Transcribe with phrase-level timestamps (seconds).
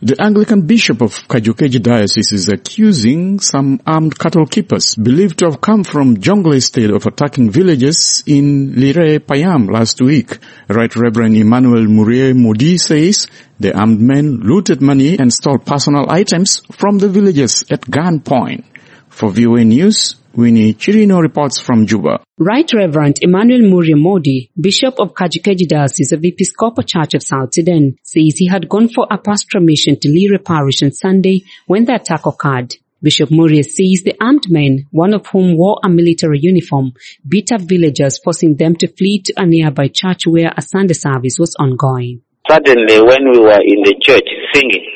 [0.00, 5.60] The Anglican Bishop of Kajukeji Diocese is accusing some armed cattle keepers believed to have
[5.60, 10.38] come from Jonglei state of attacking villages in Lire Payam last week.
[10.68, 13.26] Right Reverend Emmanuel Murie Modi says
[13.58, 18.66] the armed men looted money and stole personal items from the villages at gunpoint.
[19.08, 22.20] For VOA News, Winnie Cirino reports from Juba.
[22.38, 27.52] Right Reverend Emmanuel Muria Modi, Bishop of Kajukeji Diocese of the Episcopal Church of South
[27.52, 31.86] Sudan, says he had gone for a pastoral mission to Lira Parish on Sunday when
[31.86, 32.76] the attack occurred.
[33.02, 36.92] Bishop Muria says the armed men, one of whom wore a military uniform,
[37.28, 41.34] beat up villagers forcing them to flee to a nearby church where a Sunday service
[41.40, 42.22] was ongoing.
[42.48, 44.86] Suddenly when we were in the church singing,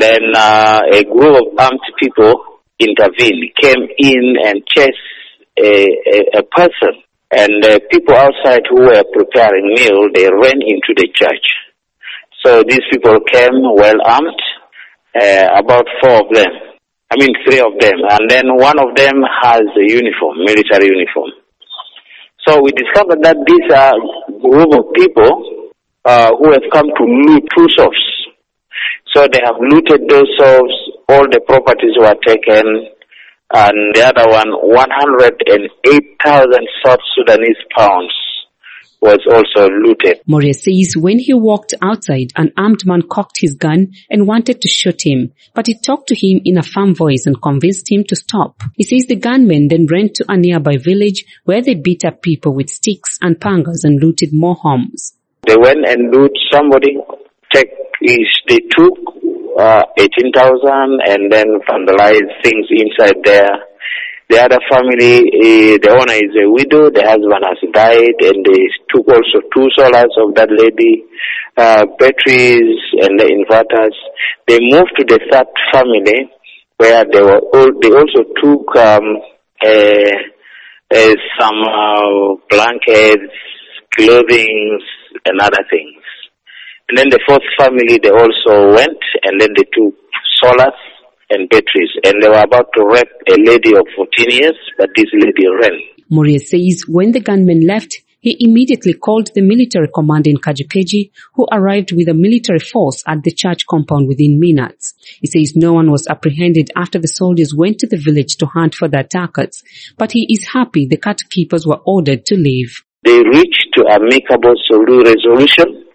[0.00, 2.49] then uh, a group of armed people
[2.80, 4.98] intervened, came in and chased
[5.58, 7.02] a, a, a person.
[7.32, 11.46] And uh, people outside who were preparing meal, they ran into the church.
[12.44, 14.40] So these people came well armed,
[15.14, 16.50] uh, about four of them.
[17.12, 17.98] I mean three of them.
[18.08, 21.30] And then one of them has a uniform, military uniform.
[22.46, 23.94] So we discovered that these are
[24.40, 25.70] group of people
[26.04, 28.00] uh, who have come to loot two shops.
[29.14, 30.72] So they have looted those shops
[31.10, 32.86] all the properties were taken,
[33.52, 38.14] and the other one, 108,000 South Sudanese pounds
[39.00, 40.20] was also looted.
[40.26, 44.68] Moria says when he walked outside, an armed man cocked his gun and wanted to
[44.68, 48.14] shoot him, but he talked to him in a firm voice and convinced him to
[48.14, 48.62] stop.
[48.76, 52.54] He says the gunmen then ran to a nearby village where they beat up people
[52.54, 55.14] with sticks and pangas and looted more homes.
[55.46, 56.98] They went and looted somebody,
[57.52, 58.94] take, they took
[59.60, 63.70] uh, 18,000 and then vandalize things inside there.
[64.30, 68.62] The other family, uh, the owner is a widow, the husband has died, and they
[68.94, 71.02] took also two solars of that lady,
[71.56, 73.96] uh, batteries and the inverters.
[74.46, 76.30] They moved to the third family
[76.78, 79.18] where they were all, they also took um,
[81.40, 83.34] some uh, blankets,
[83.96, 84.80] clothing,
[85.24, 85.99] and other things.
[86.90, 89.94] And then the fourth family, they also went and then they took
[90.42, 90.74] solars
[91.30, 91.94] and batteries.
[92.02, 95.78] And they were about to rape a lady of 14 years, but this lady ran.
[96.10, 101.46] Moria says when the gunmen left, he immediately called the military commander in Kajukeji, who
[101.52, 104.94] arrived with a military force at the church compound within minutes.
[105.20, 108.74] He says no one was apprehended after the soldiers went to the village to hunt
[108.74, 109.62] for the attackers,
[109.96, 112.82] but he is happy the cat keepers were ordered to leave.
[113.04, 114.56] They reached to amicable
[115.06, 115.86] resolution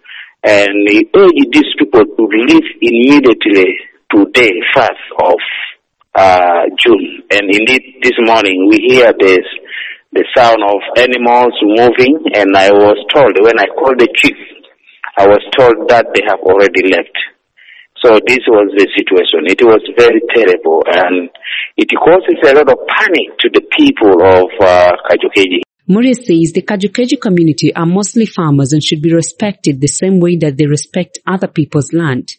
[0.46, 3.66] and he urged these people to leave immediately
[4.14, 5.40] today, 1st of
[6.14, 7.24] uh, June.
[7.32, 9.42] And indeed, this morning we hear this,
[10.14, 14.38] the sound of animals moving, and I was told, when I called the chief,
[15.18, 17.18] I was told that they have already left.
[18.04, 19.50] So this was the situation.
[19.50, 21.28] It was very terrible, and
[21.76, 24.92] it causes a lot of panic to the people of uh.
[25.88, 30.36] Muria says the Kajukeji community are mostly farmers and should be respected the same way
[30.36, 32.32] that they respect other people's land.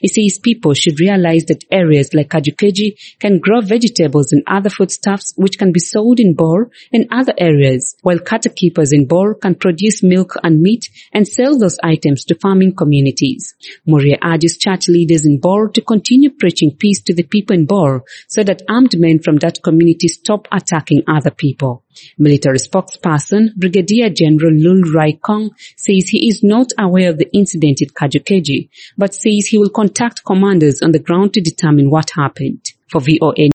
[0.00, 5.32] He says people should realize that areas like Kajukeji can grow vegetables and other foodstuffs
[5.34, 9.56] which can be sold in Bor and other areas, while cattle keepers in Bor can
[9.56, 13.54] produce milk and meat and sell those items to farming communities.
[13.84, 18.04] Muria urges church leaders in Bor to continue preaching peace to the people in Bor
[18.28, 21.82] so that armed men from that community stop attacking other people.
[22.18, 27.82] Military spokesperson Brigadier General Lul Ruai Koang says he is not aware of the incident
[27.82, 32.72] at Kajukeji, but says he will contact commanders on the ground to determine what happened.
[32.88, 33.48] For VOA